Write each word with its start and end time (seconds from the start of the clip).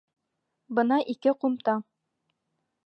Бына 0.79 0.99
ике 1.15 1.35
ҡумта. 1.45 1.79